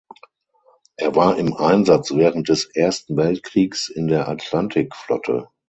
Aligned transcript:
Er 0.97 1.15
war 1.15 1.37
im 1.37 1.53
Einsatz 1.55 2.09
während 2.09 2.49
des 2.49 2.65
Ersten 2.65 3.17
Weltkriegs 3.17 3.87
in 3.87 4.07
der 4.07 4.27
Atlantikflotte. 4.29 5.49